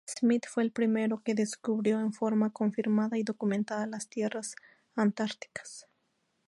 [0.07, 4.55] Smith fue el primero que descubrió en forma confirmada y documentada las tierras
[4.95, 5.85] antárticas.